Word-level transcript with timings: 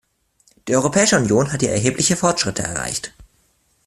Die 0.67 0.75
Europäische 0.75 1.15
Union 1.19 1.53
hat 1.53 1.61
hier 1.61 1.69
erhebliche 1.73 2.17
Fortschritte 2.17 2.63
erreicht. 2.63 3.13